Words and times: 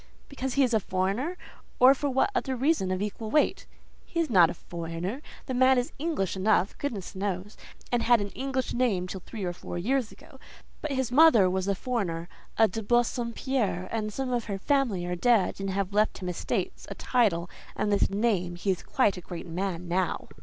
"Because 0.29 0.55
he 0.55 0.63
is 0.63 0.73
a 0.73 0.79
foreigner? 0.79 1.37
or 1.79 1.93
for 1.93 2.09
what 2.09 2.31
other 2.33 2.55
reason 2.55 2.89
of 2.89 3.03
equal 3.03 3.29
weight?" 3.29 3.67
"He 4.03 4.19
is 4.19 4.31
not 4.31 4.49
a 4.49 4.55
foreigner. 4.55 5.21
The 5.45 5.53
man 5.53 5.77
is 5.77 5.91
English 5.99 6.35
enough, 6.35 6.75
goodness 6.79 7.13
knows; 7.13 7.55
and 7.91 8.01
had 8.01 8.19
an 8.19 8.29
English 8.29 8.73
name 8.73 9.05
till 9.07 9.19
three 9.23 9.43
or 9.43 9.53
four 9.53 9.77
years 9.77 10.11
ago; 10.11 10.39
but 10.81 10.89
his 10.93 11.11
mother 11.11 11.47
was 11.51 11.67
a 11.67 11.75
foreigner, 11.75 12.27
a 12.57 12.67
de 12.67 12.81
Bassompierre, 12.81 13.87
and 13.91 14.11
some 14.11 14.33
of 14.33 14.45
her 14.45 14.57
family 14.57 15.05
are 15.05 15.15
dead 15.15 15.59
and 15.61 15.69
have 15.69 15.93
left 15.93 16.17
him 16.17 16.29
estates, 16.29 16.87
a 16.89 16.95
title, 16.95 17.47
and 17.75 17.91
this 17.91 18.09
name: 18.09 18.55
he 18.55 18.71
is 18.71 18.81
quite 18.81 19.17
a 19.17 19.21
great 19.21 19.45
man 19.45 19.87
now." 19.87 20.27